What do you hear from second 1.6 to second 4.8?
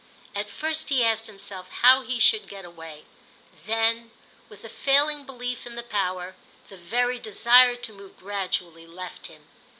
how he should get away; then, with the